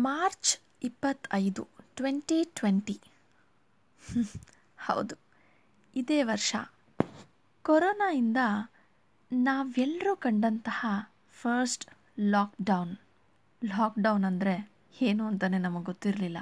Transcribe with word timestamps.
March 0.00 0.50
ಇಪ್ಪತ್ತೈದು, 0.82 1.62
twenty 1.94 2.44
twenty. 2.54 2.96
ಹೌದು, 4.78 5.16
ಇದೇ 5.96 6.22
ವರ್ಷ. 6.22 6.50
ಕೊರೋನಾಯಿಂದ 7.64 8.36
ನಾವೆಲ್ಲರೂ 9.32 10.16
ಕಂಡಂತಹ 10.16 10.80
ಫಸ್ಟ್ 11.42 11.84
ಲಾಕ್ಡೌನ್. 12.20 12.94
ಲಾಕ್ಡೌನ್ 13.62 14.24
ಅಂದರೆ 14.24 14.54
ಏನು 15.00 15.26
ಅಂತಲೇ 15.26 15.58
ನಮಗೆ 15.58 15.84
ಗೊತ್ತಿರಲಿಲ್ಲ. 15.84 16.38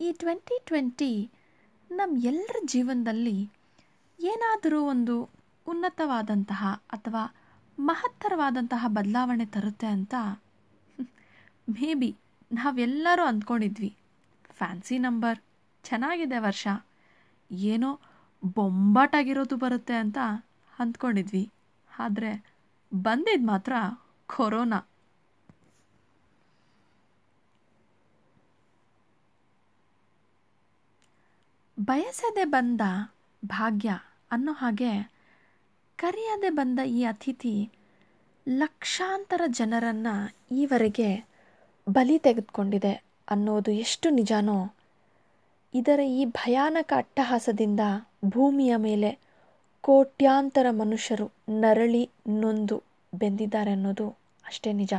ಈ 0.00 0.12
ಟ್ವೆಂಟಿ 0.12 0.56
ಟ್ವೆಂಟಿ 0.66 1.12
ನಮ್ಮ 1.90 2.24
ಎಲ್ಲರ 2.24 2.56
ಜೀವನದಲ್ಲಿ 2.64 3.38
ಏನಾದರೂ 4.18 4.84
ಒಂದು 4.84 5.14
ಉನ್ನತವಾದಂತಹ 5.66 6.62
ಅಥವಾ 6.90 7.22
ಮಹತ್ತರವಾದಂತಹ 7.78 8.84
ಬದಲಾವಣೆ 8.88 9.46
ತರುತ್ತೆ 9.46 9.86
ಅಂತ 9.86 10.14
ಮೇ 11.68 11.94
ಬಿ 11.94 12.08
ನಾವೆಲ್ಲರೂ 12.50 13.24
ಅಂದ್ಕೊಂಡಿದ್ವಿ. 13.24 13.90
ಫ್ಯಾನ್ಸಿ 14.50 14.98
ನಂಬರ್ 14.98 15.38
ಚೆನ್ನಾಗಿದೆ 15.84 16.38
ವರ್ಷ. 16.38 16.64
ಏನೋ 17.50 17.90
ಬೊಂಬಾಟಾಗಿರೋದು 18.54 19.56
ಬರುತ್ತೆ 19.56 19.94
ಅಂತ 19.94 20.18
ಅಂದ್ಕೊಂಡಿದ್ವಿ. 20.74 21.44
ಆದರೆ 21.90 22.32
ಬಂದಿದ್ದು 22.92 23.46
ಮಾತ್ರ 23.46 23.72
ಕೊರೋನಾ. 24.28 24.80
ಬಯಸದೆ 31.78 32.44
ಬಂದ 32.46 32.82
ಭಾಗ್ಯ 33.42 33.90
ಅನ್ನೋ 34.30 34.52
ಹಾಗೆ 34.52 34.92
ಕರೆಯದೆ 35.98 36.50
ಬಂದ 36.50 36.78
ಈ 36.88 37.04
ಅತಿಥಿ 37.04 37.54
ಲಕ್ಷಾಂತರ 38.46 39.42
ಜನರನ್ನು 39.58 40.14
ಈವರೆಗೆ 40.56 41.08
ಬಲಿ 41.86 42.18
ತೆಗೆದುಕೊಂಡಿದೆ 42.18 42.92
ಅನ್ನೋದು 43.28 43.70
ಎಷ್ಟು 43.70 44.10
ನಿಜಾನೋ? 44.10 44.56
ಇದರ 45.74 46.00
ಈ 46.00 46.24
ಭಯಾನಕ 46.24 46.92
ಅಟ್ಟಹಾಸದಿಂದ 46.96 47.80
ಭೂಮಿಯ 48.24 48.76
ಮೇಲೆ 48.76 49.10
ಕೋಟ್ಯಾಂತರ 49.84 50.66
ಮನುಷ್ಯರು 50.70 51.26
ನರಳಿ 51.60 52.10
ನೊಂದು 52.28 52.76
ಬೆಂದಿದ್ದಾರೆ 53.12 53.70
ಅನ್ನೋದು 53.70 54.06
ಅಷ್ಟೇ 54.44 54.72
ನಿಜ. 54.72 54.94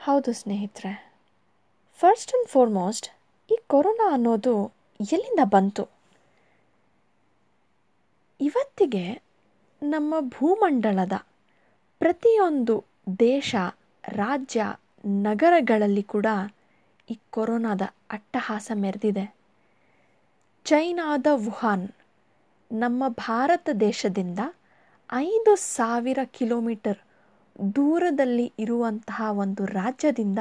ಹೌದು 0.00 0.32
ಸ್ನೇಹಿತರೆ 0.32 0.92
ಫಸ್ಟ್ 1.98 2.32
ಆ್ಯಂಡ್ 2.32 2.48
ಫಾರ್ಮೋಸ್ಟ್ 2.48 3.06
ಈ 3.50 3.56
ಕೊರೋನಾ 3.66 4.12
ಅನ್ನೋದು 4.12 4.54
ಎಲ್ಲಿಂದ 5.00 5.40
ಬಂತು? 5.44 5.84
ಇವತ್ತಿಗೆ 8.40 9.04
ನಮ್ಮ 9.82 10.14
ಭೂಮಂಡಲದ 10.28 11.14
ಪ್ರತಿಯೊಂದು 11.98 12.84
ದೇಶ, 13.18 13.54
ರಾಜ್ಯ, 14.04 14.64
ನಗರಗಳಲ್ಲಿ 15.06 16.02
ಕೂಡ 16.02 16.26
ಈ 17.10 17.18
ಕೊರೋನಾದ 17.30 17.82
ಅಟ್ಟಹಾಸ 18.10 18.72
ಮೆರೆದಿದೆ. 18.74 19.36
ಚೈನಾದ 20.64 21.26
ವುಹಾನ್ 21.32 21.88
ನಮ್ಮ 22.72 23.04
ಭಾರತ 23.08 23.68
ದೇಶದಿಂದ 23.80 24.38
ಐದು 25.12 25.56
ಸಾವಿರ 25.56 26.18
ಕಿಲೋಮೀಟರ್ 26.24 26.98
ದೂರದಲ್ಲಿ 27.76 28.52
ಇರುವಂತಹ 28.58 29.22
ಒಂದು 29.30 29.64
ರಾಜ್ಯದಿಂದ 29.64 30.38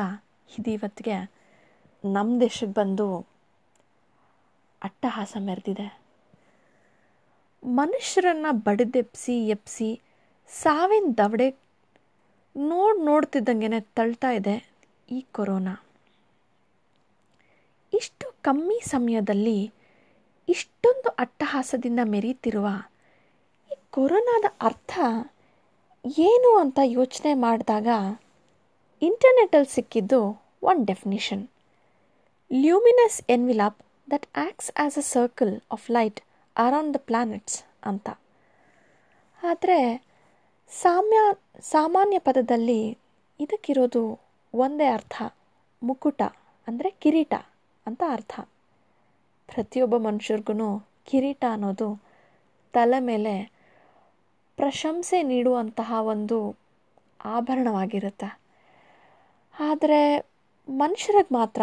ಇದೀವತ್ತಿಗೆ 0.59 1.31
ನಮ್ಮ 2.03 2.40
ದೇಶಕ್ಕೆ 2.40 2.73
ಬಂದು 2.73 3.28
ಅಟ್ಟಹಾಸ 4.81 5.38
ಮೆರೆದಿದೆ. 5.40 6.00
ಮನುಷ್ಯರನ್ನು 7.64 8.52
ಬಡಿದೆಪ್ಸಿ, 8.53 9.47
ಎಪ್ಸಿ 9.47 10.02
ಸಾವಿನ 10.51 11.07
ದವಡೆ 11.19 11.47
ನೋಡಿ 12.55 12.99
ನೋಡ್ತಿದ್ದಂಗೆ 13.07 13.79
ತಳ್ತಾ 13.97 14.29
ಇದೆ 14.39 14.55
ಈ 15.15 15.19
ಕೊರೋನಾ. 15.35 15.73
ಇಷ್ಟು 17.94 18.28
ಕಮ್ಮಿ 18.47 18.78
ಸಮಯದಲ್ಲಿ 18.94 19.57
ಇಷ್ಟೊಂದು 20.47 21.09
ಅಟ್ಟಹಾಸದಿಂದ 21.23 22.01
ಮೆರೀತಿರುವ 22.13 22.67
ಈ 23.72 23.75
ಕೊರೋನಾದ 23.95 24.45
ಅರ್ಥ 24.69 24.94
ಏನು 26.28 26.50
ಅಂತ 26.63 26.79
ಯೋಚನೆ 26.97 27.34
ಮಾಡಿದಾಗ 27.45 27.88
ಇಂಟರ್ನೆಟಲ್ಲಿ 29.01 29.72
ಸಿಕ್ಕಿದ್ದು 29.78 30.19
one 30.72 30.81
definition. 30.91 31.44
Luminous 32.51 33.19
envelope 33.35 33.79
that 34.13 34.28
acts 34.44 34.72
as 34.81 34.97
a 35.03 35.05
circle 35.16 35.53
of 35.78 35.88
light 35.97 36.19
around 36.55 36.94
the 36.97 37.01
planets 37.09 37.57
ಅಂತ. 37.91 38.07
ಆದರೆ 39.41 39.79
ಸಾಮ್ಯ, 40.70 41.18
ಸಾಮಾನ್ಯ 41.72 42.20
ಪದದಲ್ಲಿ 42.20 42.81
ಇದಕ್ಕಿರೋದು 43.40 44.02
ಒಂದೇ 44.53 44.88
ಅರ್ಥ. 44.88 45.16
ಮುಕುಟ 45.81 46.22
ಅಂದರೆ 46.68 46.90
ಕಿರೀಟ 47.02 47.34
ಅಂತ 47.86 48.02
ಅರ್ಥ. 48.08 48.34
ಪ್ರತಿಯೊಬ್ಬ 49.50 49.96
ಮನುಷ್ಯರಿಗೂ 49.98 50.70
ಕಿರೀಟ 51.06 51.44
ಅನ್ನೋದು 51.52 51.88
ತಲೆ 52.74 53.00
ಮೇಲೆ 53.00 53.34
ಪ್ರಶಂಸೆ 54.58 55.20
ನೀಡುವಂತಹ 55.24 55.94
ಒಂದು 56.14 56.40
ಆಭರಣವಾಗಿರುತ್ತೆ. 57.36 58.30
ಆದರೆ 59.56 60.02
ಮನುಷ್ಯರಿಗೆ 60.68 61.34
ಮಾತ್ರ 61.34 61.62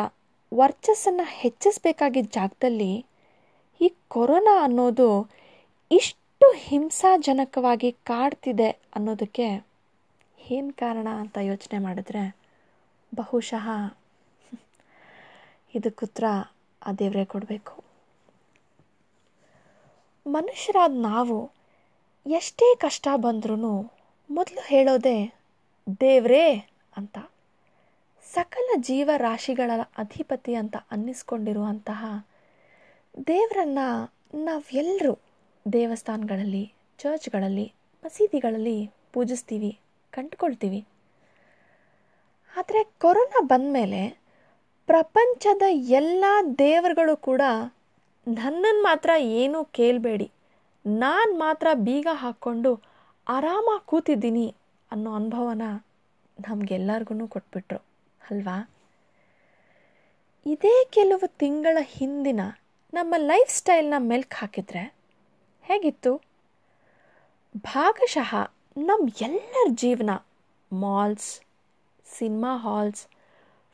ವರ್ಚಸ್ಸನ್ನು 0.53 1.27
ಹೆಚ್ಚಿಸಬೇಕಾಗಿದ್ದ 1.41 2.33
ಜಾಗದಲ್ಲಿ 2.33 2.93
ಈ 3.81 3.89
ಕೊರೋನಾ 4.09 4.55
ಅನ್ನೋದು 4.65 5.09
ಇಷ್ಟು 5.91 6.22
ಹಿಂಸಾಜನಕವಾಗಿ 6.51 7.93
ಕಾಡ್ತಿದೆ 7.93 8.71
ಅನ್ನೋದಕ್ಕೆ 8.71 9.67
ಏನು 10.51 10.73
ಕಾರಣ 10.73 11.09
ಅಂತ 11.09 11.39
ಯೋಚನೆ 11.41 11.79
ಮಾಡಿದ್ರೆ 11.79 12.37
ಬಹುಶಃ 13.15 13.67
ಇದಕ್ಕುತ್ರ 15.75 16.25
ಆ 16.83 16.93
ದೇವರೇ 16.93 17.25
ಕೊಡಬೇಕು. 17.25 17.85
ಮನುಷ್ಯರಾದ 20.27 20.91
ನಾವು 20.95 21.51
ಎಷ್ಟೇ 22.27 22.77
ಕಷ್ಟ 22.77 23.09
ಬಂದ್ರೂ 23.17 23.57
ಮೊದಲು 24.31 24.67
ಹೇಳೋದೆ 24.67 25.35
ದೇವ್ರೇ 26.01 26.59
ಅಂತ. 26.97 27.19
ಸಕಲ 28.35 28.81
ಜೀವರಾಶಿಗಳ 28.81 29.71
ಅಧಿಪತಿ 29.99 30.55
ಅಂತ 30.55 30.77
ಅನ್ನಿಸ್ಕೊಂಡಿರುವಂತಹ 30.91 32.27
ದೇವರನ್ನು 33.27 33.87
ನಾವೆಲ್ಲರೂ 34.45 35.19
ದೇವಸ್ಥಾನಗಳಲ್ಲಿ, 35.67 36.73
ಚರ್ಚ್ಗಳಲ್ಲಿ, 36.99 37.73
ಮಸೀದಿಗಳಲ್ಲಿ 38.05 38.91
ಪೂಜಿಸ್ತೀವಿ, 39.13 39.79
ಕಂಡುಕೊಳ್ತೀವಿ. 40.13 40.87
ಆದರೆ 42.57 42.85
ಕೊರೋನಾ 42.99 43.41
ಬಂದ 43.41 43.73
ಮೇಲೆ 43.73 44.01
ಪ್ರಪಂಚದ 44.87 45.63
ಎಲ್ಲ 45.69 46.25
ದೇವರುಗಳು 46.59 47.17
ಕೂಡ 47.17 47.43
ನನ್ನನ್ನು 48.29 48.83
ಮಾತ್ರ 48.83 49.11
ಏನೂ 49.19 49.65
ಕೇಳಬೇಡಿ. 49.65 50.31
ನಾನು 50.87 51.39
ಮಾತ್ರ 51.39 51.67
ಬೀಗ 51.75 52.09
ಹಾಕ್ಕೊಂಡು 52.13 52.73
ಆರಾಮಾಗಿ 53.29 53.87
ಕೂತಿದ್ದೀನಿ 53.87 54.55
ಅನ್ನೋ 54.93 55.15
ಅನುಭವನ 55.15 55.63
ನಮಗೆಲ್ಲರಿಗೂ 56.41 57.27
ಕೊಟ್ಬಿಟ್ರು, 57.27 57.79
ಅಲ್ವಾ? 58.31 58.57
ಇದೇ 60.47 60.85
ಕೆಲವು 60.91 61.27
ತಿಂಗಳ 61.39 61.79
ಹಿಂದಿನ 61.81 62.41
ನಮ್ಮ 62.95 63.15
ಲೈಫ್ 63.17 63.51
ಸ್ಟೈಲ್ನ 63.51 63.95
ಮೆಲ್ಕ್ 63.99 64.35
ಹಾಕಿದ್ರೆ 64.35 65.02
ಹೇಗಿತ್ತು? 65.65 66.13
ಭಾಗಶಃ 67.65 68.31
ನಮ್ಮ 68.81 69.09
ಎಲ್ಲರ 69.23 69.69
ಜೀವನ 69.75 70.13
malls 70.73 71.31
cinema 72.07 72.57
halls 72.57 73.03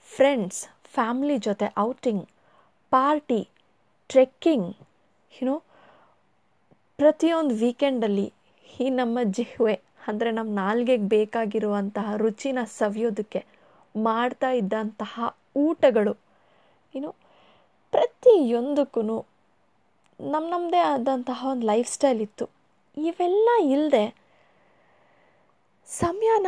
friends 0.09 0.61
family 0.95 1.39
ಜೊತೆ 1.39 1.67
ಔಟಿಂಗ್ 1.79 2.25
ಪಾರ್ಟಿ 2.93 3.41
ಟ್ರೆಕ್ಕಿಂಗ್ 4.11 4.69
ಏನೋ 5.33 5.55
ಪ್ರತಿಯೊಂದು 6.99 7.55
ವೀಕೆಂಡಲ್ಲಿ 7.55 8.27
ಈ 8.67 8.89
ನಮ್ಮ 8.91 9.19
ಜಿಹ್ವೆ 9.31 9.77
ಅಂದರೆ 10.09 10.31
ನಮ್ಮ 10.31 10.51
ನಾಲ್ಗೆಗೆ 10.55 11.09
ಬೇಕಾಗಿರುವಂತಹ 11.09 12.17
ರುಚಿನ 12.17 12.59
ಸವಿಯೋದಕ್ಕೆ 12.79 13.41
ಮಾಡ್ತಾ 13.95 14.51
ಇದ್ದಂತಹ 14.53 15.15
ಊಟಗಳು 15.57 16.15
ಏನು 16.95 17.11
ಪ್ರತಿಯೊಂದಕ್ಕೂ 17.93 19.17
ನಮ್ಮ 20.21 20.51
ನಮ್ಮದೇ 20.51 20.79
ಆದಂತಹ 20.79 21.47
ಒಂದು 21.51 21.67
ಲೈಫ್ 21.67 21.89
ಸ್ಟೈಲ್ 21.89 22.21
ಇತ್ತು. 22.21 22.51
ಇವೆಲ್ಲ 22.97 23.49
ಇಲ್ಲದೆ 23.65 24.05
ಸಮಯನ 25.87 26.47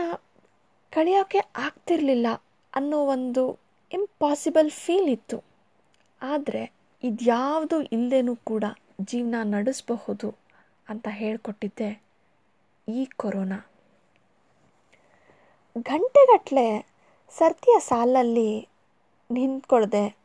ಕಳೆಯೋಕ್ಕೆ 0.92 1.38
ಆಗ್ತಿರಲಿಲ್ಲ 1.38 2.26
ಅನ್ನೋ 2.74 2.98
ಒಂದು 3.04 3.58
ಇಂಪಾಸಿಬಲ್ 3.92 4.70
ಫೀಲ್ 4.70 5.08
ಇತ್ತು. 5.08 5.44
ಆದರೆ 6.22 6.72
ಇದ್ಯಾವುದು 7.02 7.82
ಇಲ್ಲದೇನೂ 7.82 8.36
ಕೂಡ 8.36 8.64
ಜೀವನ 9.00 9.34
ನಡೆಸಬಹುದು 9.42 10.34
ಅಂತ 10.88 11.08
ಹೇಳಿಕೊಟ್ಟಿದ್ದೆ 11.10 12.02
ಈ 12.88 13.04
ಕೊರೋನಾ. 13.04 13.58
ಗಂಟೆಗಟ್ಟಲೆ 15.76 16.86
ಸರ್ತಿಯ 17.38 17.78
ಸಾಲಲ್ಲಿ 17.80 18.68
ನಿಂತ್ಕೊಳ್ಳದೆ 19.30 20.16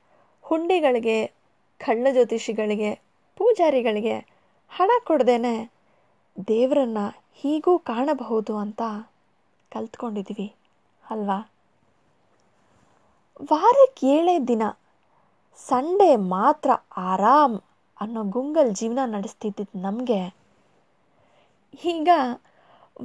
ಹುಂಡಿಗಳಿಗೆ, 0.41 1.17
ಕಳ್ಳ 1.79 2.07
ಜ್ಯೋತಿಷಿಗಳಿಗೆ 2.11 3.04
ಪೂಜಾರಿಗಳಿಗೆ 3.37 4.15
ಹಣ 4.69 4.91
ಕೊಡ್ದೇನೆ 5.03 5.71
ದೇವರನ್ನ 6.47 6.97
ಹೀಗೂ 7.35 7.79
ಕಾಣಬಹುದು 7.79 8.57
ಅಂತ 8.57 8.81
ಕಲ್ತ್ಕೊಂಡಿದ್ದೀವಿ 9.71 10.55
ಅಲ್ವಾ? 11.03 11.37
ವಾರಕ್ಕೆ 13.51 14.07
ಏಳೇ 14.07 14.39
ದಿನ 14.39 14.63
ಸಂಡೇ 15.59 16.15
ಮಾತ್ರ 16.15 16.71
ಆರಾಮ್ 16.97 17.61
ಅನ್ನೋ 18.01 18.23
ಗುಂಗಲ್ 18.23 18.75
ಜೀವನ 18.75 18.99
ನಡೆಸ್ತಿದ್ದಿದ್ದು 19.05 19.81
ನಮಗೆ. 19.81 20.21
ಈಗ 21.85 22.09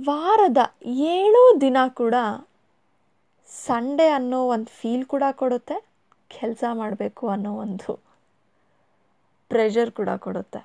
ವಾರದ 0.09 0.59
ಏಳು 0.87 1.61
ದಿನ 1.61 1.77
ಕೂಡ 1.95 2.15
ಸಂಡೇ 3.49 4.09
ಅನ್ನೋ 4.09 4.47
ಒಂದು 4.47 4.71
ಫೀಲ್ 4.71 5.07
ಕೂಡ 5.07 5.23
ಕೊಡುತ್ತೆ, 5.33 5.77
ಕೆಲಸ 6.31 6.65
ಮಾಡಬೇಕು 6.73 7.29
ಅನ್ನೋ 7.29 7.53
ಒಂದು 7.57 7.93
ಪ್ರೆಷರ್ 9.53 9.91
ಕೂಡ 9.99 10.11
ಕೊಡುತ್ತೆ. 10.25 10.61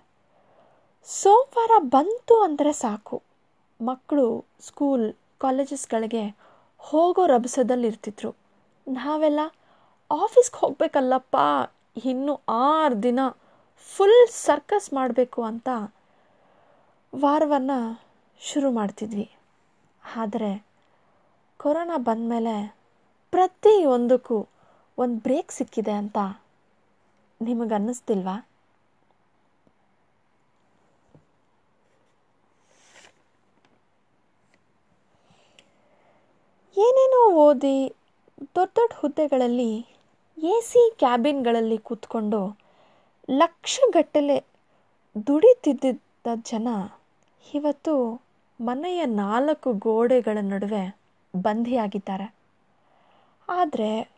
ಸೋಮವಾರ 1.09 1.71
ಬಂತು 1.95 2.35
ಅಂದರೆ 2.41 2.71
ಸಾಕು. 2.83 3.17
ಮಕ್ಕಳು 3.79 4.27
ಸ್ಕೂಲ್ 4.67 5.05
ಕಾಲೇಜಸ್ಗಳಿಗೆ 5.43 6.23
ಹೋಗೋ 6.77 7.23
ರಭಸದಲ್ಲಿ 7.25 7.87
ಇರ್ತಿದ್ರು. 7.91 8.31
ನಾವೆಲ್ಲ 8.87 9.41
ಆಫೀಸ್ಗೆ 10.11 10.57
ಹೋಗಬೇಕಲ್ಲಪ್ಪ, 10.59 11.35
ಇನ್ನು 12.11 12.33
ಆರು 12.67 12.95
ದಿನ 13.03 13.19
ಫುಲ್ 13.89 14.21
ಸರ್ಕಸ್ 14.45 14.87
ಮಾಡಬೇಕು 14.93 15.41
ಅಂತ 15.43 15.69
ವಾರವನ್ನು 17.13 17.79
ಶುರು 18.41 18.69
ಮಾಡ್ತಿದ್ವಿ. 18.71 19.27
ಆದರೆ 20.03 20.51
ಕೊರೋನಾ 21.59 21.97
ಬಂದಮೇಲೆ 22.09 22.55
ಪ್ರತಿಯೊಂದಕ್ಕೂ 23.33 24.37
ಒಂದು 24.97 25.17
ಬ್ರೇಕ್ 25.19 25.51
ಸಿಕ್ಕಿದೆ 25.51 25.93
ಅಂತ 26.01 26.17
ನಿಮಗೆ 27.41 27.73
ಏನೇನೋ 36.77 37.29
ಓದಿ 37.35 37.93
ದೊಡ್ಡ 38.55 38.71
ದೊಡ್ಡ 38.75 38.93
ಹುದ್ದೆಗಳಲ್ಲಿ 38.95 39.85
ಎ 40.43 40.61
ಸಿ 40.61 40.91
ಕ್ಯಾಬಿನ್ಗಳಲ್ಲಿ 40.97 41.77
ಕೂತ್ಕೊಂಡು 41.77 42.57
ಲಕ್ಷಗಟ್ಟಲೆ 43.29 44.45
ದುಡಿತಿದ್ದ 45.27 46.27
ಜನ 46.35 46.67
ಇವತ್ತು 47.53 48.21
ಮನೆಯ 48.59 49.05
ನಾಲ್ಕು 49.05 49.73
ಗೋಡೆಗಳ 49.73 50.37
ನಡುವೆ 50.41 50.83
ಬಂಧಿಯಾಗಿದ್ದಾರೆ. 51.35 52.27
ಆದರೆ 53.49 54.11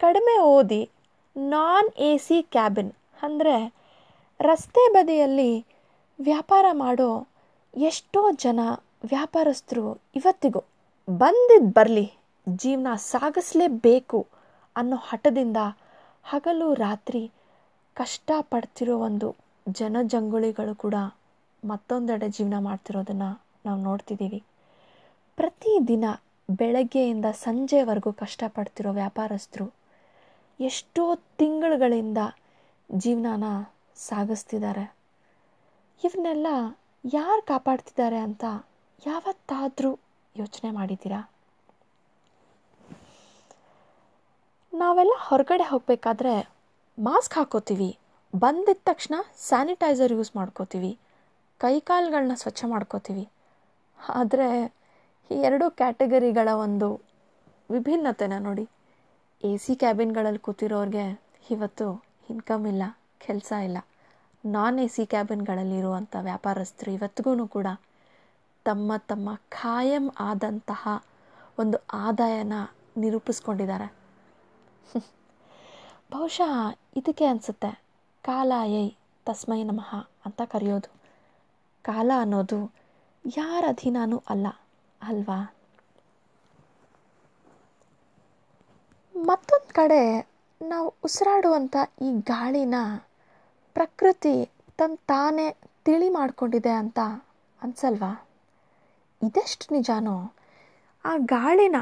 ಕಡಿಮೆ 0.00 0.38
ಓದಿ 0.40 0.90
ನಾನ್ 1.36 1.88
ಎ 1.98 2.16
ಸಿ 2.16 2.42
ಕ್ಯಾಬಿನ್ 2.42 2.92
ಅಂದರೆ 3.22 3.74
ರಸ್ತೆ 4.40 4.92
ಬದಿಯಲ್ಲಿ 4.92 5.66
ವ್ಯಾಪಾರ 6.20 6.66
ಮಾಡೋ 6.72 7.28
ಎಷ್ಟೋ 7.76 8.32
ಜನ 8.32 8.60
ವ್ಯಾಪಾರಸ್ಥರು 9.04 10.02
ಇವತ್ತಿಗೂ 10.16 10.77
ಬಂದಿದ್ದು 11.08 11.72
ಬರಲಿ, 11.72 12.12
ಜೀವನ 12.48 12.86
ಸಾಗಿಸ್ಲೇಬೇಕು 12.96 14.26
ಅನ್ನೋ 14.76 14.96
ಹಠದಿಂದ 14.96 15.56
ಹಗಲು 16.24 16.74
ರಾತ್ರಿ 16.74 17.30
ಕಷ್ಟಪಡ್ತಿರೋ 17.94 18.98
ಒಂದು 18.98 19.36
ಜನಜಂಗುಳಿಗಳು 19.70 20.74
ಕೂಡ 20.74 20.94
ಮತ್ತೊಂದೆಡೆ 21.64 22.28
ಜೀವನ 22.28 22.54
ಮಾಡ್ತಿರೋದನ್ನು 22.58 23.44
ನಾವು 23.66 23.82
ನೋಡ್ತಿದ್ದೀವಿ. 23.82 24.42
ಪ್ರತಿದಿನ 25.36 26.04
ಬೆಳಗ್ಗೆಯಿಂದ 26.50 27.24
ಸಂಜೆವರೆಗೂ 27.32 28.12
ಕಷ್ಟಪಡ್ತಿರೋ 28.12 28.92
ವ್ಯಾಪಾರಸ್ಥರು 28.92 29.66
ಎಷ್ಟೋ 30.60 31.14
ತಿಂಗಳುಗಳಿಂದ 31.14 32.18
ಜೀವನಾನ 32.92 33.44
ಸಾಗಿಸ್ತಿದ್ದಾರೆ. 33.96 34.84
ಇವನ್ನೆಲ್ಲ 36.04 36.46
ಯಾರು 37.12 37.42
ಕಾಪಾಡ್ತಿದ್ದಾರೆ 37.42 38.18
ಅಂತ 38.18 38.44
ಯಾವತ್ತಾದರೂ 39.06 39.98
ಯೋಚನೆ 40.40 40.70
ಮಾಡಿದ್ದೀರಾ? 40.78 41.20
ನಾವೆಲ್ಲ 44.72 45.14
ಹೊರಗಡೆ 45.28 45.64
ಹೋಗಬೇಕಾದ್ರೆ 45.70 46.34
ಮಾಸ್ಕ್ 46.98 47.36
ಹಾಕೋತೀವಿ. 47.38 47.90
ಬಂದಿದ್ದ 48.34 48.82
ತಕ್ಷಣ 48.90 49.14
ಸ್ಯಾನಿಟೈಸರ್ 49.48 50.14
ಯೂಸ್ 50.16 50.32
ಮಾಡ್ಕೋತೀವಿ. 50.38 50.92
ಕೈಕಾಲುಗಳನ್ನ 51.60 52.34
ಸ್ವಚ್ಛ 52.42 52.62
ಮಾಡ್ಕೋತೀವಿ. 52.72 53.24
ಆದರೆ 54.20 54.48
ಈ 55.30 55.38
ಎರಡು 55.48 55.66
ಕ್ಯಾಟಗರಿಗಳ 55.80 56.48
ಒಂದು 56.66 56.88
ವಿಭಿನ್ನತೆನ 57.70 58.36
ನೋಡಿ. 58.46 58.64
ಎ 59.42 59.50
ಸಿ 59.64 59.74
ಕ್ಯಾಬಿನ್ಗಳಲ್ಲಿ 59.82 60.40
ಕೂತಿರೋರಿಗೆ 60.46 61.06
ಇವತ್ತು 61.54 61.86
ಇನ್ಕಮ್ 62.32 62.64
ಇಲ್ಲ, 62.72 62.84
ಕೆಲಸ 63.26 63.50
ಇಲ್ಲ. 63.66 63.78
ನಾನ್ 64.44 64.78
ಎ 64.84 64.88
ಸಿ 64.94 65.04
ಕ್ಯಾಬಿನ್ಗಳಲ್ಲಿರುವಂಥ 65.12 66.14
ವ್ಯಾಪಾರಸ್ಥರು 66.28 66.90
ಇವತ್ತಿಗೂ 66.96 67.46
ಕೂಡ 67.56 67.68
ತಮ್ಮ 68.66 68.96
ತಮ್ಮ 69.06 69.28
ಖಾಯಂ 69.50 70.06
ಆದಂತಹ 70.20 70.82
ಒಂದು 71.58 71.76
ಆದಾಯನ 72.00 72.54
ನಿರೂಪಿಸ್ಕೊಂಡಿದ್ದಾರೆ. 72.96 73.88
ಬಹುಶಃ 76.12 76.52
ಇದಕ್ಕೆ 76.96 77.24
ಅನಿಸುತ್ತೆ 77.24 77.70
ಕಾಲ 78.24 78.50
ಏಯ್ 78.74 78.90
ತಸ್ಮೈ 79.26 79.60
ನಮಃ 79.64 79.90
ಅಂತ 80.26 80.40
ಕರೆಯೋದು. 80.50 80.90
ಕಾಲ 81.84 82.10
ಅನ್ನೋದು 82.18 82.58
ಯಾರ 83.24 83.62
ಅಧೀನನೂ 83.70 84.18
ಅಲ್ಲ, 84.28 84.46
ಅಲ್ವಾ? 85.00 85.38
ಮತ್ತೊಂದು 89.14 89.70
ಕಡೆ 89.74 90.00
ನಾವು 90.60 90.88
ಉಸಿರಾಡುವಂಥ 91.04 91.76
ಈ 92.02 92.10
ಗಾಳಿನ 92.26 92.76
ಪ್ರಕೃತಿ 93.76 94.34
ತನ್ನ 94.78 94.96
ತಾನೇ 95.06 95.46
ತಿಳಿ 95.86 96.08
ಮಾಡಿಕೊಂಡಿದೆ 96.14 96.74
ಅಂತ 96.82 96.98
ಅನ್ಸಲ್ವಾ? 97.62 98.12
ಇದೆಷ್ಟು 99.22 99.74
ನಿಜಾನೋ 99.74 100.34
ಆ 101.04 101.12
ಗಾಳಿನ 101.16 101.76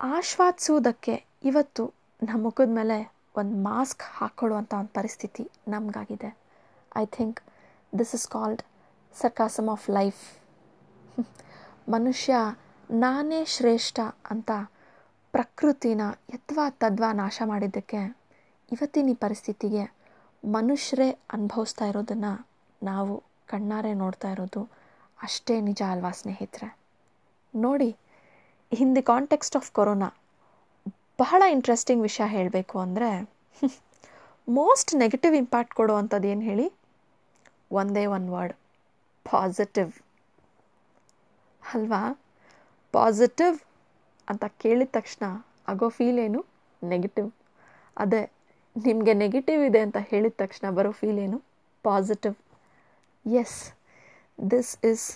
ಆಶ್ವಾದಿಸುವುದಕ್ಕೆ 0.00 1.24
ಇವತ್ತು 1.44 1.92
ನಮ್ಮ 2.22 2.42
ಮುಖದ 2.42 2.68
ಮೇಲೆ 2.68 3.12
ಒಂದು 3.36 3.56
ಮಾಸ್ಕ್ 3.56 4.02
ಹಾಕ್ಕೊಳ್ಳುವಂಥ 4.02 4.74
ಒಂದು 4.74 4.88
ಪರಿಸ್ಥಿತಿ 4.88 5.50
ನಮಗಾಗಿದೆ. 5.68 6.36
I 6.96 7.06
think 7.06 7.40
this 7.98 8.14
is 8.14 8.28
called 8.28 8.62
sarcasm 9.20 9.68
of 9.68 9.90
life 9.90 10.38
ಮನುಷ್ಯ 11.88 12.34
ನಾನೇ 12.90 13.44
ಶ್ರೇಷ್ಠ 13.44 14.00
ಅಂತ 14.30 14.50
ಪ್ರಕೃತಿನ 15.32 16.00
ಯತ್ವಾ 16.34 16.70
ತದ್ವಾ 16.70 17.12
ನಾಶ 17.12 17.42
ಮಾಡಿದ್ದಕ್ಕೆ 17.44 18.18
ಇವತ್ತಿನ 18.72 19.08
ಈ 19.08 19.14
ಪರಿಸ್ಥಿತಿಗೆ 19.14 19.96
ಮನುಷ್ಯರೇ 20.44 21.10
ಅನುಭವಿಸ್ತಾ 21.10 21.84
ಇರೋದನ್ನು 21.84 22.48
ನಾವು 22.82 23.22
ಕಣ್ಣಾರೆ 23.48 23.94
ನೋಡ್ತಾ 23.94 24.30
ಇರೋದು 24.30 24.70
ಅಷ್ಟೇ 25.22 25.60
ನಿಜ 25.60 25.82
ಅಲ್ವಾ 25.90 26.10
ಸ್ನೇಹಿತರೆ? 26.10 26.81
ನೋಡಿ 27.54 27.90
in 28.72 28.92
the 28.96 29.02
context 29.12 29.56
of 29.56 29.70
corona 29.78 30.08
ಬಹಳ 31.22 31.42
ಇಂಟ್ರೆಸ್ಟಿಂಗ್ 31.56 32.02
ವಿಷಯ 32.02 32.26
ಹೇಳಬೇಕು 32.36 32.76
ಅಂದರೆ 32.84 33.10
ಮೋಸ್ಟ್ 34.48 34.92
ನೆಗೆಟಿವ್ 35.02 35.34
ಇಂಪ್ಯಾಕ್ಟ್ 35.40 35.74
ಕೊಡುವಂಥದ್ದು 35.80 36.28
ಏನು 36.28 36.40
ಹೇಳಿ? 36.40 36.66
ಒಂದೇ 37.80 38.04
ಒನ್ 38.16 38.26
ವರ್ಡ್ 38.34 38.54
ಪಾಸಿಟಿವ್ 39.26 39.92
ಅಲ್ವಾ? 41.62 42.00
ಪಾಸಿಟಿವ್ 42.94 43.56
ಅಂತ 44.28 44.44
ಕೇಳಿದ 44.62 44.90
ತಕ್ಷಣ 44.98 45.24
ಆಗೋ 45.68 45.88
ಫೀಲ್ 45.88 46.18
ಏನು? 46.26 46.40
ನೆಗೆಟಿವ್ 46.82 47.28
ಅದೇ, 47.96 48.22
ನಿಮಗೆ 48.76 49.14
ನೆಗೆಟಿವ್ 49.22 49.62
ಇದೆ 49.68 49.80
ಅಂತ 49.86 49.98
ಹೇಳಿದ 50.10 50.34
ತಕ್ಷಣ 50.36 50.66
ಬರೋ 50.78 50.92
ಫೀಲ್ 51.00 51.20
ಏನು? 51.26 51.38
Positive 51.84 52.36
is 53.26 53.58
this 54.38 54.72
is 54.90 55.06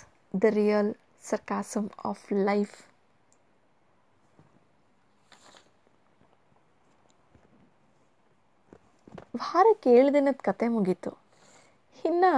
the 0.42 0.52
real 0.60 0.90
sarcasm 1.26 1.88
of 2.10 2.26
life 2.48 2.76
ವಾರಕ್ಕೆ 9.40 9.90
ಏಳು 9.98 10.10
ದಿನದ 10.16 10.38
ಕತೆ 10.48 10.66
ಮುಗೀತು. 10.74 11.12
ಇನ್ನು 12.04 12.32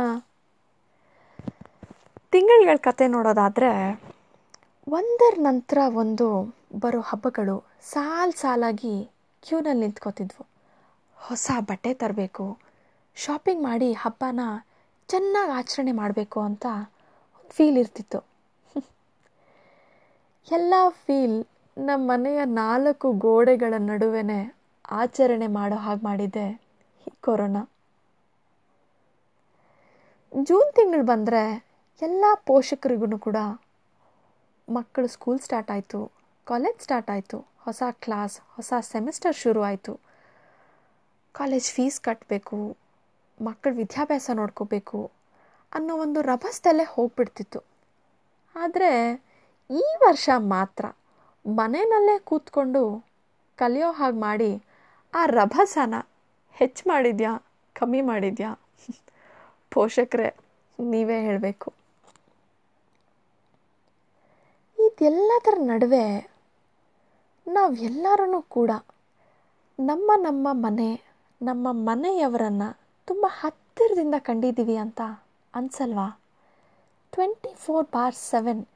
ತಿಂಗಳುಗಳ 2.32 2.78
ಕತೆ 2.86 3.04
ನೋಡೋದಾದರೆ 3.14 3.70
ಒಂದರ 4.86 5.34
ನಂತರ 5.46 5.78
ಒಂದು 6.02 6.26
ಬರೋ 6.78 7.00
ಹಬ್ಬಗಳು 7.10 7.56
ಸಾಲು 7.90 8.34
ಸಾಲಾಗಿ 8.40 8.94
ಕ್ಯೂನಲ್ಲಿ 9.42 9.82
ನಿಂತ್ಕೋತಿದ್ವು. 9.84 10.44
ಹೊಸ 11.18 11.50
ಬಟ್ಟೆ 11.68 11.92
ತರಬೇಕು 11.94 12.46
ಶಾಪಿಂಗ್ 13.16 13.62
ಮಾಡಿ 13.62 13.88
ಹಬ್ಬನ 14.02 14.40
ಚೆನ್ನಾಗಿ 15.08 15.52
ಆಚರಣೆ 15.58 15.92
ಮಾಡಬೇಕು 15.92 16.38
ಅಂತ 16.40 16.66
ಒಂದು 17.36 17.52
ಫೀಲ್ 17.56 17.78
ಇರ್ತಿತ್ತು. 17.82 18.20
ಎಲ್ಲ 20.56 20.74
ಫೀಲ್ 20.88 21.44
ನಮ್ಮ 21.76 22.10
ಮನೆಯ 22.10 22.40
ನಾಲ್ಕು 22.44 23.12
ಗೋಡೆಗಳ 23.12 23.74
ನಡುವೆ 23.78 24.22
ಆಚರಣೆ 24.90 25.46
ಮಾಡೋ 25.46 25.76
ಹಾಗೆ 25.76 26.04
ಮಾಡಿದೆ 26.04 26.46
ಈ 27.06 27.10
ಕೊರೋನಾ. 27.20 27.62
ಜೂನ್ 30.44 30.70
ತಿಂಗಳು 30.74 31.02
ಬಂದರೆ 31.02 31.42
ಎಲ್ಲ 32.02 32.24
ಪೋಷಕರಿಗೂ 32.46 33.18
ಕೂಡ 33.18 33.36
ಮಕ್ಕಳು 34.68 35.06
ಸ್ಕೂಲ್ 35.06 35.40
ಸ್ಟಾರ್ಟ್ 35.40 35.70
ಆಯಿತು, 35.70 36.12
ಕಾಲೇಜ್ 36.46 36.80
ಸ್ಟಾರ್ಟ್ 36.80 37.10
ಆಯಿತು, 37.10 37.38
ಹೊಸ 37.38 37.82
ಕ್ಲಾಸ್, 37.90 38.40
ಹೊಸ 38.56 38.72
ಸೆಮಿಸ್ಟರ್ 38.80 39.36
ಶುರು 39.36 39.62
ಆಯಿತು. 39.62 40.00
ಕಾಲೇಜ್ 41.32 41.70
ಫೀಸ್ 41.72 42.00
ಕಟ್ಟಬೇಕು 42.00 42.76
ಮಕ್ಕಳ 43.40 43.70
ವಿದ್ಯಾಭ್ಯಾಸ 43.72 44.30
ನೋಡ್ಕೋಬೇಕು 44.34 45.10
ಅನ್ನೋ 45.74 45.96
ಒಂದು 45.96 46.22
ರಭಸದಲ್ಲೇ 46.22 46.84
ಹೋಗ್ಬಿಡ್ತಿತ್ತು. 46.84 47.60
ಆದರೆ 48.56 48.92
ಈ 49.70 49.82
ವರ್ಷ 50.04 50.28
ಮಾತ್ರ 50.52 50.84
ಮನೆಯಲ್ಲೇ 51.44 52.18
ಕೂತ್ಕೊಂಡು 52.18 52.82
ಕಲಿಯೋ 53.58 53.90
ಹಾಗೆ 53.90 54.18
ಮಾಡಿ, 54.18 54.50
ಆ 55.14 55.26
ರಭಸನ 55.26 55.94
ಹೆಚ್ಚು 56.56 56.90
ಮಾಡಿದ್ಯಾ, 56.90 57.32
ಕಮ್ಮಿ 57.76 58.00
ಮಾಡಿದ್ಯಾ? 58.00 58.50
ಪೋಷಕರೇ, 59.72 60.30
ನೀವೇ 60.78 61.18
ಹೇಳಬೇಕು. 61.20 61.68
ಇದೆಲ್ಲದರ 64.78 65.56
ನಡುವೆ 65.60 66.04
ನಾವೆಲ್ಲರೂ 67.46 68.40
ಕೂಡ 68.42 68.70
ನಮ್ಮ 69.78 70.10
ನಮ್ಮ 70.16 70.48
ಮನೆ, 70.52 70.90
ನಮ್ಮ 71.40 71.68
ಮನೆಯವರನ್ನು 71.72 72.68
ತುಂಬ 73.08 73.26
ಹತ್ತಿರದಿಂದ 73.28 74.14
ಕಂಡಿದ್ದೀವಿ 74.18 74.76
ಅಂತ 74.76 75.00
ಅನ್ಸಲ್ವಾ? 75.54 76.08
ಟ್ವೆಂಟಿ 77.12 77.52
ಫೋರ್ 77.54 77.86
ಬಾರ್ 77.94 78.14
ಸೆವೆನ್ 78.14 78.66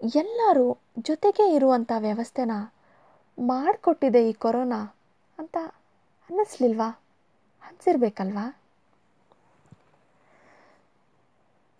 ಎಲ್ಲರೂ 0.00 0.66
ಜೊತೆಗೆ 0.98 1.54
ಇರುವಂಥ 1.54 1.92
ವ್ಯವಸ್ಥೆನ 1.98 2.52
ಮಾಡಿಕೊಟ್ಟಿದೆ 3.38 4.28
ಈ 4.28 4.32
ಕೊರೋನಾ 4.32 4.80
ಅಂತ 5.38 5.56
ಅನ್ನಿಸ್ಲಿಲ್ವಾ? 6.30 6.88
ಅನಿಸಿರ್ಬೇಕಲ್ವಾ? 7.62 8.44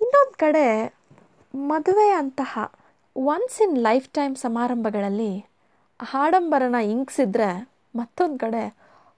ಇನ್ನೊಂದು 0.00 0.37
ಕಡೆ 0.37 0.66
ಮದುವೆ 1.54 2.11
ಅಂತಹ 2.11 2.52
ಒನ್ಸ್ 3.16 3.62
ಇನ್ 3.62 3.78
ಲೈಫ್ 3.78 4.08
ಟೈಮ್ 4.08 4.37
ಸಮಾರಂಭಗಳಲ್ಲಿ 4.37 5.32
ಆಡಂಬರನ 6.14 6.75
ಇಂಗ್ಸಿದ್ರೆ 6.75 7.50
ಮತ್ತೊಂದು 7.96 8.38
ಕಡೆ 8.38 8.64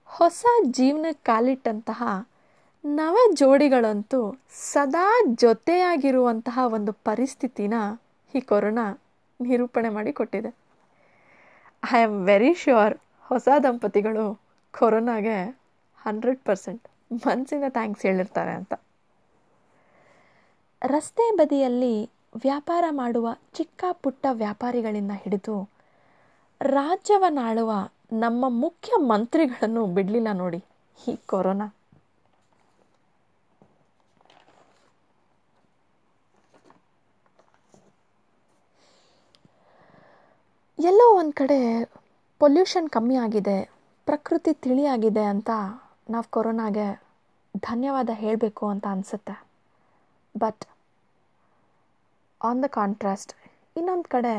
ಹೊಸ 0.09 0.45
ಜೀವನ 0.71 1.05
ಕಾಲಿಟ್ಟಂತಹ 1.23 2.03
ನವ 2.83 3.17
ಜೋಡಿಗಳಂತೂ 3.33 4.21
ಸದಾ 4.53 5.07
ಜೊತೆಯಾಗಿರುವಂತಹ 5.35 6.59
ಒಂದು 6.67 6.91
ಪರಿಸ್ಥಿತಿನ 6.93 7.73
ಈ 8.33 8.41
ಕೊರೋನಾ 8.49 8.85
ನಿರೂಪಣೆ 9.39 9.89
ಮಾಡಿ 9.95 10.11
ಕೊಟ್ಟಿದೆ. 10.13 10.51
ಐ 11.83 12.01
ಆಮ್ 12.01 12.17
ವೆರಿ 12.27 12.51
ಶ್ಯೂರ್ 12.61 12.95
ಹೊಸ 13.25 13.47
ದಂಪತಿಗಳು 13.65 14.25
ಕೊರೋನಾಗೆ 14.73 15.37
ಹಂಡ್ರೆಡ್ 16.01 16.41
ಪರ್ಸೆಂಟ್ 16.45 16.85
ಮನಸ್ಸಿಂದ 17.25 17.67
ಥ್ಯಾಂಕ್ಸ್ 17.77 18.05
ಹೇಳಿರ್ತಾರೆ 18.07 18.53
ಅಂತ. 18.59 18.73
ರಸ್ತೆ 20.81 21.25
ಬದಿಯಲ್ಲಿ 21.37 21.93
ವ್ಯಾಪಾರ 22.35 22.85
ಮಾಡುವ 22.91 23.27
ಚಿಕ್ಕ 23.53 23.83
ಪುಟ್ಟ 24.01 24.25
ವ್ಯಾಪಾರಿಗಳಿಂದ 24.41 25.13
ಹಿಡಿದು 25.21 25.55
ರಾಜ್ಯವನ್ನಾಳುವ 26.61 27.71
ನಮ್ಮ 28.19 28.45
ಮುಖ್ಯ 28.61 28.91
ಮಂತ್ರಿಗಳನ್ನು 29.11 29.83
ಬಿಡಲಿಲ್ಲ 29.95 30.31
ನೋಡಿ 30.37 30.61
ಈ 30.97 31.15
ಕೊರೋನಾ 31.25 31.67
ಎಲ್ಲೋ 40.79 41.07
ಒಂದು 41.19 41.33
ಕಡೆ 41.39 41.57
ಪೊಲ್ಯೂಷನ್ 42.41 42.87
ಕಮ್ಮಿ 42.89 43.15
ಆಗಿದೆ, 43.15 43.55
ಪ್ರಕೃತಿ 44.07 44.51
ತಿಳಿಯಾಗಿದೆ 44.65 45.23
ಅಂತ 45.33 45.51
ನಾವು 46.13 46.27
ಕೊರೋನಾಗೆ 46.35 46.87
ಧನ್ಯವಾದ 47.67 48.11
ಹೇಳಬೇಕು 48.21 48.63
ಅಂತ 48.67 48.85
ಅನಿಸುತ್ತೆ. 48.87 49.35
ಬಟ್ 50.35 50.63
ಆನ್ 52.41 52.61
ದ 52.63 52.67
ಕಾಂಟ್ರಾಸ್ಟ್ 52.77 53.33
ಇನ್ನೊಂದು 53.75 54.09
ಕಡೆ 54.09 54.35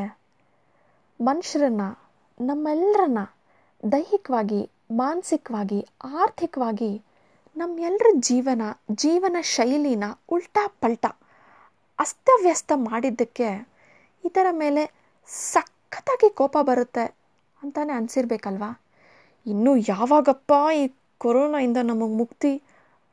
ಮನುಷ್ಯರನ್ನ 1.20 1.86
ನಮ್ಮೆಲ್ಲರನ್ನ 2.40 3.22
ದೈಹಿಕವಾಗಿ, 3.82 4.60
ಮಾನಸಿಕವಾಗಿ, 5.02 5.80
ಆರ್ಥಿಕವಾಗಿ 6.20 6.92
ನಮ್ಮೆಲ್ಲರ 7.56 8.10
ಜೀವನ 8.28 8.62
ಜೀವನ 9.02 9.36
ಶೈಲಿನ 9.54 10.04
ಉಲ್ಟಾ 10.30 10.64
ಪಲ್ಟಾ 10.82 11.10
ಅಸ್ತವ್ಯಸ್ತ 11.98 12.72
ಮಾಡಿದ್ದಕ್ಕೆ 12.88 13.48
ಇದರ 14.24 14.48
ಮೇಲೆ 14.62 14.82
ಸಖತ್ತಾಗಿ 15.92 16.34
ಕೋಪ 16.34 16.58
ಬರುತ್ತೆ 16.60 17.04
ಅಂತಾನೆ 17.62 17.92
ಅನಿಸಿರ್ಬೇಕಲ್ವಾ? 17.92 18.80
ಇನ್ನು 19.46 19.76
ಯಾವಾಗಪ್ಪ 19.76 20.52
ಈ 20.76 20.94
ಕೊರೋನಾಯಿಂದ 21.18 21.76
ನಮಗೆ 21.82 22.16
ಮುಕ್ತಿ 22.16 22.62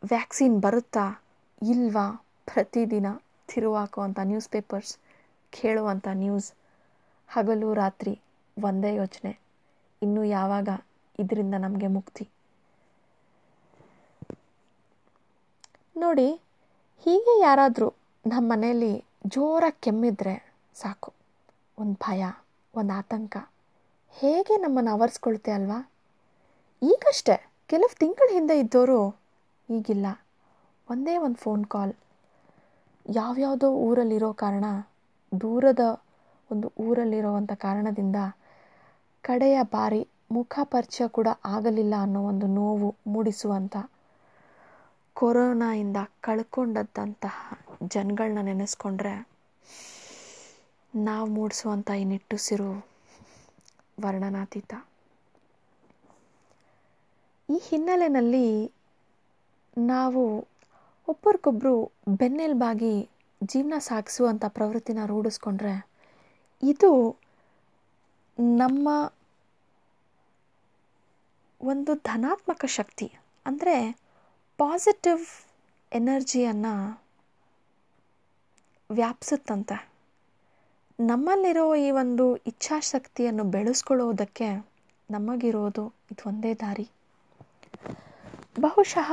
ವ್ಯಾಕ್ಸಿನ್ 0.04 0.62
ಬರುತ್ತಾ? 0.62 1.24
ಇಲ್ವಾ? 1.62 2.26
ಪ್ರತಿದಿನ 2.46 3.08
ತಿರುವಾಕುವಂಥ 3.48 4.20
ನ್ಯೂಸ್ 4.24 4.50
ಪೇಪರ್ಸ್ 4.50 4.98
ಕೇಳುವಂಥ 5.50 6.08
ನ್ಯೂಸ್. 6.14 6.54
ಹಗಲು 7.28 7.74
ರಾತ್ರಿ 7.74 8.22
ಒಂದೇ 8.64 8.96
ಯೋಚನೆ. 8.96 9.40
ಇನ್ನು 10.04 10.24
ಯಾವಾಗ 10.24 10.70
ಇದರಿಂದ 11.20 11.54
ನಮಗೆ 11.58 11.88
ಮುಕ್ತಿ? 11.88 12.30
ನೋಡಿ, 15.98 16.34
ಹೀಗೆ 16.98 17.42
ಯಾರಾದರೂ 17.42 17.94
ನಮ್ಮ 18.28 18.52
ಮನೆಯಲ್ಲಿ 18.52 19.06
ಜೋರಾಗಿ 19.28 19.82
ಕೆಮ್ಮಿದ್ರೆ 19.82 20.54
ಸಾಕು. 20.76 21.14
ಒಂದು 21.78 21.94
ಭಯ. 21.94 22.26
ಒಂದು 22.78 22.94
ಆತಂಕ. 22.94 23.38
ಹೇಗೆ 24.10 24.58
ನಮ್ಮನ್ನು 24.58 24.92
ಆವರಿಸ್ಕೊಳ್ತೆ 24.92 25.52
ಅಲ್ವಾ? 25.52 25.92
ಈಗಷ್ಟೇ 26.84 27.50
ಕೆಲವು 27.68 27.96
ತಿಂಗಳ 28.00 28.34
ಹಿಂದೆ 28.34 28.60
ಇದ್ದವರು 28.60 29.00
ಈಗಿಲ್ಲ. 29.70 30.06
ಒಂದೇ 30.90 31.18
ಒಂದು 31.18 31.36
ಫೋನ್ 31.36 31.66
ಕಾಲ್. 31.66 31.94
ಯಾವ್ಯಾವುದೋ 33.10 33.70
ಊರಲ್ಲಿರೋ 33.72 34.34
ಕಾರಣ, 34.34 34.66
ದೂರದ 35.42 35.80
ಒಂದು 36.52 36.74
ಊರಲ್ಲಿರೋವಂಥ 36.80 37.54
ಕಾರಣದಿಂದ 37.54 38.16
ಕಡೆಯ 39.22 39.64
ಬಾರಿ 39.64 40.08
ಮುಖ 40.32 40.60
ಪರಿಚಯ 40.64 41.08
ಕೂಡ 41.08 41.28
ಆಗಲಿಲ್ಲ 41.46 41.94
ಅನ್ನೋ 42.02 42.24
ಒಂದು 42.24 42.48
ನೋವು 42.48 42.96
ಮೂಡಿಸುವಂಥ 43.08 43.78
ಕೊರೋನಾಯಿಂದ 45.14 45.98
ಕಳ್ಕೊಂಡದ್ದಂತಹ 46.22 47.60
ಜನಗಳನ್ನ 47.84 48.42
ನೆನೆಸ್ಕೊಂಡ್ರೆ 48.42 49.37
ನಾವು 50.94 51.26
ಮೂಡಿಸುವಂಥ 51.28 51.90
ಈ 51.92 52.04
ನಿಟ್ಟುಸಿರು 52.04 52.70
ವರ್ಣನಾತೀತ. 54.02 54.74
ಈ 57.50 57.58
ಹಿನ್ನೆಲೆಯಲ್ಲಿ 57.64 58.48
ನಾವು 59.78 60.24
ಒಬ್ಬರಿಗೊಬ್ಬರು 61.08 61.92
ಬೆನ್ನೆಲುಬಾಗಿ 62.08 63.10
ಜೀವನ 63.44 63.74
ಸಾಗಿಸುವಂಥ 63.80 64.46
ಪ್ರವೃತ್ತಿನ 64.48 65.00
ರೂಢಿಸ್ಕೊಂಡ್ರೆ 65.06 65.74
ಇದು 66.64 67.20
ನಮ್ಮ 68.58 68.88
ಒಂದು 71.62 71.96
ಧನಾತ್ಮಕ 71.96 72.66
ಶಕ್ತಿ. 72.66 73.08
ಅಂದರೆ 73.46 73.76
ಪಾಸಿಟಿವ್ 74.60 75.26
ಎನರ್ಜಿಯನ್ನು 75.92 77.04
ವ್ಯಾಪಿಸುತ್ತಂತೆ. 78.90 79.97
ನಮ್ಮಲ್ಲಿರೋ 81.00 81.76
ಈ 81.76 81.92
ಒಂದು 81.92 82.36
ಇಚ್ಛಾಶಕ್ತಿಯನ್ನು 82.46 83.44
ಬೆಳೆಸ್ಕೊಳ್ಳೋದಕ್ಕೆ 83.44 84.48
ನಮಗಿರೋದು 85.10 85.84
ಇದೊಂದೇ 86.12 86.54
ದಾರಿ. 86.54 86.86
ಬಹುಶಃ 88.60 89.10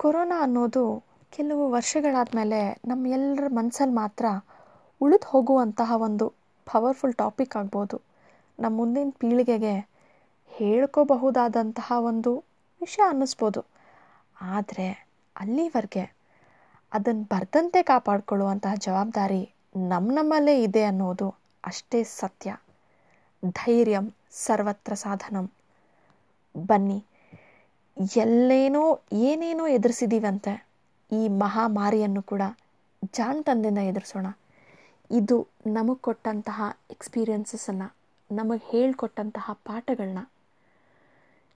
ಕೊರೋನಾ 0.00 0.38
ಅನ್ನೋದು 0.40 0.84
ಕೆಲವು 1.32 1.70
ವರ್ಷಗಳಾದ 1.70 2.28
ಮೇಲೆ 2.34 2.60
ನಮ್ಮ 2.86 3.06
ಎಲ್ಲರ 3.06 3.48
ಮನಸ್ಸಲ್ಲಿ 3.48 3.94
ಮಾತ್ರ 3.94 4.26
ಉಳಿದು 5.00 5.26
ಹೋಗುವಂತಹ 5.26 5.92
ಒಂದು 5.98 6.26
ಪವರ್ಫುಲ್ 6.66 7.14
ಟಾಪಿಕ್ 7.14 7.56
ಆಗ್ಬೋದು. 7.56 7.98
ನಮ್ಮ 8.58 8.76
ಮುಂದಿನ 8.76 9.10
ಪೀಳಿಗೆಗೆ 9.18 9.74
ಹೇಳ್ಕೋಬಹುದಾದಂತಹ 10.50 11.92
ಒಂದು 12.02 12.32
ವಿಷಯ 12.80 13.02
ಅನ್ನಿಸ್ಬೋದು. 13.08 13.60
ಆದರೆ 14.50 14.88
ಅಲ್ಲಿವರೆಗೆ 15.36 16.04
ಅದನ್ನು 16.92 17.24
ಬರ್ದಂತೆ 17.24 17.82
ಕಾಪಾಡಿಕೊಳ್ಳುವಂತಹ 17.82 18.74
ಜವಾಬ್ದಾರಿ 18.80 19.42
ನಮ್ಮ 19.90 20.12
ನಮ್ಮಲ್ಲೇ 20.12 20.62
ಇದೆ 20.62 20.82
ಅನ್ನೋದು 20.84 21.28
ಅಷ್ಟೇ 21.64 22.04
ಸತ್ಯ. 22.12 22.50
ಧೈರ್ಯಂ 23.52 24.06
ಸರ್ವತ್ರ 24.38 24.94
ಸಾಧನಂ. 24.94 25.46
ಬನ್ನಿ, 26.54 26.98
ಎಲ್ಲೇನೋ 28.16 28.84
ಏನೇನೋ 29.22 29.66
ಎದುರಿಸಿದೀವಂತೆ 29.68 30.52
ಈ 31.12 31.28
ಮಹಾಮಾರಿಯನ್ನು 31.38 32.22
ಕೂಡ 32.22 32.42
ಜಾಣ್ತನದಿಂದ 33.14 33.78
ಎದುರಿಸೋಣ. 33.90 34.26
ಇದು 35.10 35.36
ನಮಗೆ 35.66 36.00
ಕೊಟ್ಟಂತಹ 36.00 36.58
ಎಕ್ಸ್ಪೀರಿಯನ್ಸಸನ್ನು 36.90 37.88
ನಮಗೆ 38.30 38.64
ಹೇಳ್ಕೊಟ್ಟಂತಹ 38.70 39.50
ಪಾಠಗಳನ್ನ 39.64 40.22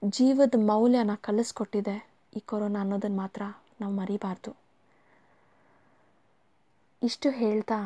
ಜೀವದ 0.01 0.55
ಮೌಲ್ಯನ 0.65 1.11
ಕಲಿಸ್ಕೊಟ್ಟಿದೆ 1.21 1.95
ಈ 2.35 2.39
ಕೊರೋನಾ 2.45 2.79
ಅನ್ನೋದನ್ನು 2.79 3.17
ಮಾತ್ರ 3.17 3.43
ನಾವು 3.81 3.93
ಮರಿಬಾರ್ದು. 3.93 4.51
ಇಷ್ಟು 7.01 7.29
ಹೇಳ್ತಾ 7.31 7.77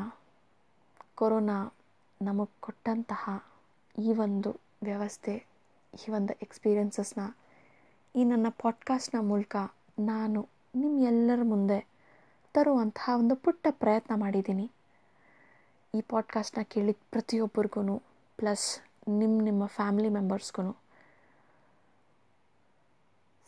ಕೊರೋನಾ 1.17 1.73
ನಮಗೆ 2.21 2.53
ಕೊಟ್ಟಂತಹ 2.59 3.43
ಈ 3.97 4.13
ಒಂದು 4.13 4.59
ವ್ಯವಸ್ಥೆ, 4.83 5.45
ಈ 5.93 6.11
ಒಂದು 6.11 6.33
ಎಕ್ಸ್ಪೀರಿಯನ್ಸಸ್ನ 6.41 7.35
ಈ 8.15 8.23
ನನ್ನ 8.23 8.47
ಪಾಡ್ಕಾಸ್ಟ್ನ 8.61 9.17
ಮೂಲಕ 9.21 9.55
ನಾನು 9.99 10.49
ನಿಮ್ಮೆಲ್ಲರ 10.75 11.39
ಮುಂದೆ 11.43 11.87
ತರುವಂತಹ 12.53 13.09
ಒಂದು 13.19 13.35
ಪುಟ್ಟ 13.35 13.67
ಪ್ರಯತ್ನ 13.69 14.15
ಮಾಡಿದ್ದೀನಿ. 14.15 14.71
ಈ 15.95 16.01
ಪಾಡ್ಕಾಸ್ಟ್ನ 16.01 16.61
ಕೇಳಿದ 16.61 16.95
ಪ್ರತಿಯೊಬ್ಬರಿಗೂ 17.11 17.97
ಪ್ಲಸ್ 18.37 18.79
ನಿಮ್ಮ 19.09 19.41
ನಿಮ್ಮ 19.41 19.65
ಫ್ಯಾಮಿಲಿ 19.65 20.09
ಮೆಂಬರ್ಸ್ಗೂ 20.09 20.77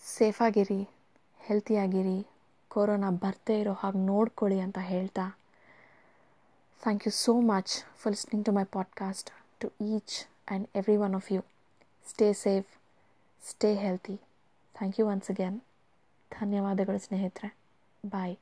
ಸೇಫಾಗಿರಿ 0.06 0.90
ಹೆಲ್ತಿಯಾಗಿರಿ 1.40 2.28
ಕೊರೋನಾ 2.68 3.10
ಬರ್ತೇ 3.10 3.60
ಇರೋ 3.60 3.74
ಹಾಗೆ 3.74 3.98
ನೋಡ್ಕೊಳ್ಳಿ 3.98 4.60
ಅಂತ 4.60 4.78
ಹೇಳ್ತಾ 4.82 5.38
Thank 6.83 7.05
you 7.07 7.11
so 7.13 7.41
much 7.43 7.71
for 7.97 8.11
listening 8.11 8.45
to 8.45 8.53
my 8.53 8.65
podcast, 8.77 9.27
to 9.61 9.73
each 9.81 10.15
and 10.49 10.67
every 10.77 10.97
one 10.97 11.15
of 11.15 11.29
you 11.33 11.41
stay 12.07 12.27
safe 12.33 12.71
stay 13.43 13.75
healthy 13.75 14.17
thank 14.75 14.97
you 15.01 15.05
once 15.07 15.31
again 15.31 15.57
ಧನ್ಯವಾದಗಳು 16.31 16.99
ಸ್ನೇಹಿತರೆ 16.99 17.49
ಬಾಯ್ 18.05 18.35